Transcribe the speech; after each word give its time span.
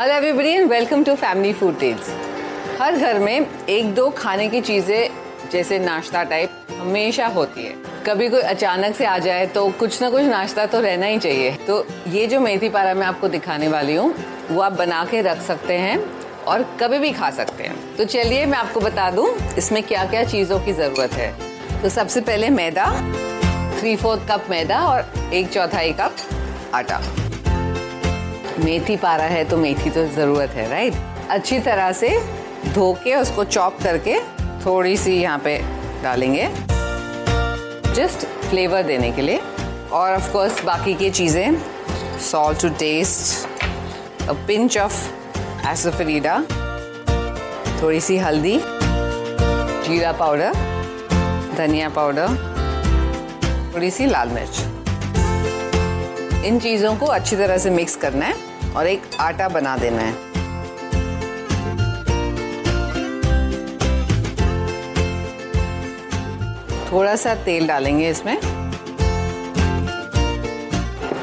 Hello 0.00 0.14
everybody 0.14 0.48
and 0.48 0.68
welcome 0.70 1.02
to 1.04 1.14
family 1.14 1.52
food 1.52 1.78
tales 1.80 2.08
हर 2.80 2.96
घर 2.96 3.18
में 3.18 3.46
एक 3.68 3.94
दो 3.94 4.08
खाने 4.16 4.48
की 4.48 4.60
चीज़ें 4.60 5.48
जैसे 5.52 5.78
नाश्ता 5.78 6.22
टाइप 6.22 6.66
हमेशा 6.80 7.26
होती 7.26 7.64
है। 7.64 7.74
कभी 8.06 8.28
कोई 8.28 8.40
अचानक 8.40 8.96
से 8.96 9.06
आ 9.06 9.16
जाए 9.18 9.46
तो 9.46 9.66
कुछ 9.78 10.00
ना 10.02 10.10
कुछ 10.10 10.22
नाश्ता 10.22 10.66
तो 10.66 10.80
रहना 10.80 11.06
ही 11.06 11.18
चाहिए। 11.18 11.52
तो 11.66 11.86
ये 12.08 12.26
जो 12.26 12.40
मेथी 12.40 12.68
पारा 12.68 12.92
मैं 12.94 13.06
आपको 13.06 13.28
दिखाने 13.28 13.68
वाली 13.68 13.94
हूँ, 13.96 14.14
वो 14.50 14.60
आप 14.60 14.72
बना 14.72 15.04
के 15.10 15.22
रख 15.22 15.40
सकते 15.42 15.78
हैं 15.78 15.98
और 16.44 16.62
कभी 16.80 16.98
भी 16.98 17.12
खा 17.12 17.30
सकते 17.32 17.64
हैं। 17.64 17.96
तो 17.96 18.04
चलिए 18.06 18.46
मैं 18.46 18.58
आपको 18.58 18.80
बता 18.80 19.10
दूँ, 19.10 19.28
इसमें 19.58 19.82
क्या 19.82 20.04
क्या 20.04 20.24
चीज़ों 20.26 20.60
की 20.60 20.72
ज़रूरत 20.74 21.12
है। 21.12 21.82
तो 21.82 21.88
सबसे 21.90 22.20
पहले 22.22 22.50
मैदा 22.52 22.90
थ्री 23.80 23.96
फोर्थ 23.96 24.30
कप 24.30 24.50
मैदा 24.50 24.86
और 24.86 25.32
एक 25.32 25.48
चौथाई 25.48 25.92
कप 25.92 26.16
आटा। 26.74 27.02
मेथी 28.58 28.96
पारा 28.96 29.24
है 29.24 29.44
तो 29.48 29.56
मेथी 29.56 29.90
तो 29.90 30.06
ज़रूरत 30.14 30.50
है 30.50 30.68
राइट 30.70 30.94
अच्छी 31.30 31.58
तरह 31.60 31.92
से 31.92 32.08
धो 32.74 32.92
के 33.04 33.14
उसको 33.14 33.44
चॉप 33.44 33.78
करके 33.82 34.18
थोड़ी 34.64 34.96
सी 34.96 35.12
यहाँ 35.12 35.38
पे 35.44 35.58
डालेंगे। 36.02 36.48
जस्ट 37.94 38.26
फ्लेवर 38.48 38.82
देने 38.82 39.10
के 39.12 39.22
लिए। 39.22 39.40
और 39.92 40.14
ऑफ़ 40.14 40.32
कोर्स 40.32 40.64
बाकी 40.64 40.94
की 40.94 41.10
चीज़ें 41.10 41.58
salt 42.30 42.60
to 42.62 42.68
taste 42.78 44.28
a 44.28 44.32
pinch 44.46 44.78
of 44.78 44.94
asafoetida 45.70 46.38
थोड़ी 47.82 48.00
सी 48.00 48.16
हल्दी, 48.18 48.58
जीरा 49.88 50.12
पाउडर 50.20 50.52
धनिया 51.56 51.88
पाउडर 51.88 52.28
थोड़ी 53.74 53.90
सी 53.90 54.06
लाल 54.06 54.28
मिर्च। 54.28 54.75
इन 56.46 56.58
चीज़ों 56.60 56.94
को 56.96 57.06
अच्छी 57.08 57.36
तरह 57.36 57.58
से 57.58 57.70
मिक्स 57.70 57.96
करना 57.96 58.26
है 58.26 58.34
और 58.72 58.86
एक 58.86 59.02
आटा 59.20 59.48
बना 59.48 59.76
देना 59.76 60.02
है। 60.02 60.14
थोड़ा 66.90 67.14
सा 67.16 67.34
तेल 67.44 67.66
डालेंगे 67.68 68.10
इसमें। 68.10 68.36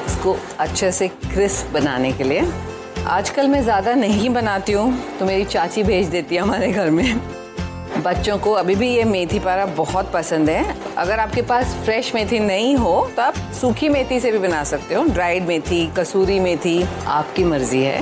इसको 0.06 0.36
अच्छे 0.59 0.92
से 0.92 1.08
क्रिस्प 1.08 1.73
बनाने 1.73 2.11
के 2.11 2.23
लिए। 2.23 2.42
आजकल 3.09 3.48
मैं 3.48 3.61
ज़्यादा 3.64 3.94
नहीं 3.95 4.30
बनाती 4.30 4.73
हूँ 4.73 5.17
तो 5.20 5.26
मेरी 5.26 5.45
चाची 5.45 5.83
भेज 5.83 6.08
देती 6.08 6.36
है 6.36 6.42
हमारे 6.42 6.72
घर 6.72 6.89
में। 6.89 7.33
बच्चों 8.04 8.38
को 8.38 8.52
अभी 8.52 8.76
भी 8.76 8.88
ये 8.90 9.04
मेथी 9.04 9.40
पारा 9.40 9.66
बहुत 9.76 10.12
पसंद 10.12 10.50
है। 10.50 10.76
अगर 10.98 11.20
आपके 11.20 11.42
पास 11.42 11.76
फ्रेश 11.86 12.14
मेथी 12.16 12.40
नहीं 12.40 12.76
हो 12.76 13.12
तो 13.16 13.22
आप 13.22 13.36
सूखी 13.62 13.90
मेथी 13.90 14.20
से 14.20 14.32
भी 14.32 14.38
बना 14.38 14.64
सकते 14.64 14.95
हो। 14.95 15.04
ड्राइड 15.06 15.48
मेथी 15.48 15.86
कसूरी 15.98 16.40
मेथी 16.40 16.84
आपकी 17.08 17.44
मर्ज़ी 17.44 17.82
है। 17.84 18.02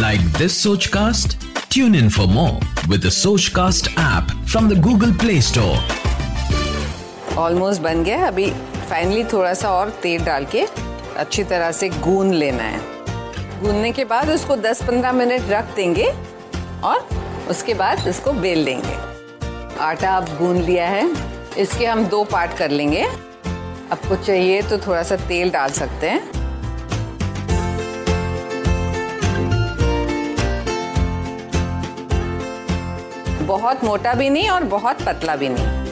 Like 0.00 0.20
this 0.38 0.62
Sochcast 0.86 1.36
tune 1.72 1.94
in 1.94 2.08
for 2.10 2.26
more 2.26 2.88
with 2.88 3.08
Sochcast 3.56 3.88
app 3.90 4.32
from 4.50 4.68
the 4.70 4.80
Google 4.82 5.12
Play 5.18 5.40
Store 5.42 5.78
almost 7.38 7.82
बन 7.82 8.02
गया। 8.04 8.26
अभी 8.26 8.50
फाइनली 8.90 9.24
थोड़ा 9.24 9.54
सा 9.54 9.70
और 9.70 9.90
तेल 10.02 10.24
डाल 10.24 10.44
के 10.46 10.66
अच्छी 11.16 11.44
तरह 11.44 11.70
से 11.72 11.88
गूंद 11.88 12.32
लेना 12.34 12.62
है। 12.62 12.80
गूंदने 13.60 13.92
के 13.92 14.04
बाद 14.04 14.30
उसको 14.30 14.56
10-15 14.58 15.12
मिनट 15.12 15.50
रख 15.50 15.74
देंगे 15.76 16.12
और 16.84 17.08
उसके 17.50 17.74
बाद 17.74 18.06
इसको 18.08 18.32
बेल 18.32 18.64
देंगे। 18.64 18.96
आटा 19.80 20.10
आप 20.10 20.28
गूंद 20.38 20.62
लिया 20.62 20.88
है। 20.88 21.08
इसके 21.58 21.86
हम 21.86 22.04
दो 22.06 22.22
पार्ट 22.24 22.56
कर 22.58 22.70
लेंगे। 22.70 23.02
आपको 23.92 24.16
चाहिए 24.16 24.62
तो 24.62 24.78
थोड़ा 24.78 25.02
सा 25.02 25.16
तेल 25.28 25.50
डाल 25.50 25.70
सकते 25.72 26.08
हैं। 26.08 26.20
बहुत 33.46 33.84
मोटा 33.84 34.12
भी 34.14 34.28
नहीं 34.30 34.48
और 34.50 34.64
बहुत 34.66 35.02
पतला 35.06 35.36
भी 35.36 35.48
नहीं। 35.48 35.82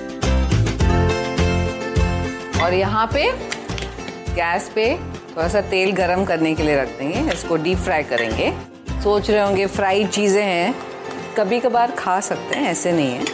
और 2.62 2.75
यहाँ 2.75 3.06
पे 3.15 3.31
गैस 4.34 4.71
पे 4.75 4.94
थोड़ा 5.31 5.48
सा 5.48 5.60
तेल 5.60 5.93
गरम 5.93 6.25
करने 6.25 6.54
के 6.54 6.62
लिए 6.62 6.77
रख 6.77 6.88
देंगे। 6.98 7.32
इसको 7.32 7.56
डीप 7.56 7.78
फ्राई 7.78 8.03
करेंगे। 8.04 8.53
सोच 9.03 9.31
रहे 9.31 9.41
होंगे 9.41 9.66
फ्राइड 9.69 10.09
चीज़ें 10.10 10.43
हैं। 10.43 10.75
कभी 11.37 11.59
कभार 11.60 11.91
खा 11.91 12.19
सकते 12.20 12.56
हैं, 12.56 12.70
ऐसे 12.70 12.93
नहीं 12.93 13.10
है। 13.10 13.25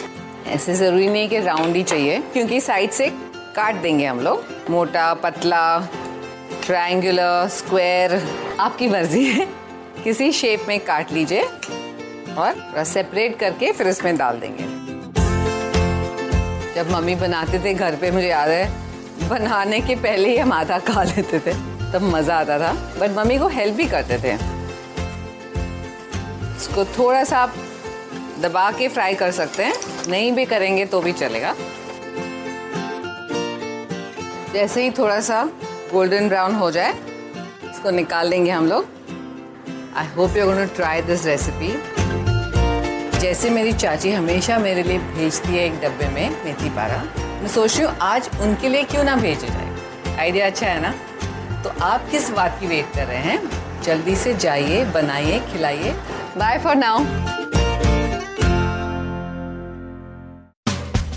ऐसे 0.47 0.73
ज़रूरी 0.73 1.07
नहीं 1.07 1.29
कि 1.29 1.39
राउंड 1.39 1.75
ही 1.75 1.83
चाहिए, 1.83 2.19
क्योंकि 2.33 2.59
साइड 2.61 2.91
से 2.91 3.09
काट 3.55 3.75
देंगे 3.75 4.05
हम 4.05 4.19
लोग। 4.19 4.43
मोटा, 4.69 5.13
पतला 5.13 5.79
ट्रायंगुलर 6.65 7.47
स्क्वायर 7.47 8.21
आपकी 8.59 8.87
मर्ज़ी 8.87 9.25
है। 9.25 9.47
किसी 10.03 10.31
शेप 10.31 10.65
में 10.67 10.79
काट 10.79 11.11
लीजिए 11.11 11.41
और 12.37 12.83
सेपरेट 12.83 13.37
करके 13.39 13.71
फिर 13.71 13.87
इसमें 13.87 14.17
डाल 14.17 14.39
देंगे। 14.39 14.63
जब 16.75 16.91
मम्मी 16.91 17.15
बनाते 17.15 17.59
थे 17.59 17.73
घर 17.73 17.95
पे, 17.95 18.11
मुझे 18.11 18.27
याद 18.27 18.49
है, 18.49 18.69
बनाने 19.29 19.79
के 19.79 19.95
पहले 19.95 20.29
ही 20.29 20.37
हम 20.37 20.53
आधा 20.53 20.79
खा 20.79 21.03
लेते 21.03 21.39
थे। 21.39 21.53
तब 21.93 22.01
मज़ा 22.03 22.37
आता 22.37 22.59
था। 22.59 22.71
बट 22.99 23.17
मम्मी 23.17 23.37
को 23.37 23.47
हेल्प 23.47 23.75
भी 23.75 23.85
करते 23.85 24.17
थे। 24.17 24.33
इसको 26.57 26.85
थोड़ा 26.97 27.23
सा 27.23 27.37
आप 27.37 27.53
दबा 28.41 28.69
के 28.71 28.87
फ्राई 28.87 29.15
कर 29.15 29.31
सकते 29.31 29.63
हैं। 29.63 29.73
नहीं 30.07 30.31
भी 30.31 30.45
करेंगे 30.45 30.85
तो 30.85 31.01
भी 31.01 31.11
चलेगा। 31.13 31.53
जैसे 34.53 34.83
ही 34.83 34.91
थोड़ा 34.91 35.19
सा 35.21 35.43
गोल्डन 35.91 36.29
ब्राउन 36.29 36.55
हो 36.55 36.69
जाए, 36.71 36.93
इसको 37.71 37.91
निकाल 37.91 38.27
लेंगे 38.27 38.51
हम 38.51 38.67
लोग। 38.67 38.87
I 39.97 40.07
hope 40.07 40.37
you 40.37 40.45
going 40.45 40.67
to 40.67 40.75
try 40.75 41.01
this 41.01 41.25
recipe 41.25 41.73
जैसे 43.19 43.49
मेरी 43.49 43.73
चाची 43.73 44.11
हमेशा 44.11 44.57
मेरे 44.59 44.83
लिए 44.83 44.97
भेजती 44.97 45.49
है 45.49 45.65
एक 45.65 45.79
डब्बे 45.81 46.07
में 46.07 46.29
मेथी 46.45 46.69
पारा। 46.69 47.03
मैं 47.17 47.47
सोच 47.47 47.77
रही 47.77 47.85
हूँ 47.85 47.95
आज 48.01 48.29
उनके 48.41 48.69
लिए 48.69 48.83
क्यों 48.83 49.03
ना 49.03 49.15
भेजे 49.15 49.47
जाए। 49.47 50.17
आइडिया 50.19 50.45
अच्छा 50.45 50.67
है 50.67 50.81
ना? 50.81 50.93
तो 51.63 51.69
आप 51.83 52.09
किस 52.11 52.29
बात 52.29 52.57
की 52.59 52.67
वेट 52.67 52.95
कर 52.95 53.05
रहे 53.05 53.17
हैं? 53.17 53.81
जल्दी 53.83 54.15
से 54.15 54.33
जाइए, 54.35 54.83
बनाइए, 54.85 55.39
खिलाइए। 55.51 55.91
Bye 56.37 56.57
for 56.57 56.75
now 56.75 57.03